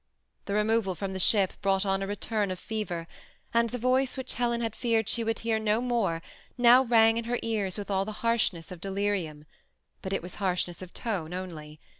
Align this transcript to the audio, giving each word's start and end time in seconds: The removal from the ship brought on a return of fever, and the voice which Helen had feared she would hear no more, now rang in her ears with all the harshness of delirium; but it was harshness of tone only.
The 0.45 0.55
removal 0.55 0.95
from 0.95 1.13
the 1.13 1.19
ship 1.19 1.53
brought 1.61 1.85
on 1.85 2.01
a 2.01 2.07
return 2.07 2.49
of 2.49 2.57
fever, 2.57 3.05
and 3.53 3.69
the 3.69 3.77
voice 3.77 4.17
which 4.17 4.33
Helen 4.33 4.59
had 4.61 4.75
feared 4.75 5.07
she 5.07 5.23
would 5.23 5.37
hear 5.41 5.59
no 5.59 5.79
more, 5.79 6.23
now 6.57 6.81
rang 6.83 7.17
in 7.17 7.25
her 7.25 7.37
ears 7.43 7.77
with 7.77 7.91
all 7.91 8.03
the 8.03 8.11
harshness 8.25 8.71
of 8.71 8.81
delirium; 8.81 9.45
but 10.01 10.11
it 10.11 10.23
was 10.23 10.33
harshness 10.41 10.81
of 10.81 10.91
tone 10.91 11.35
only. 11.35 11.79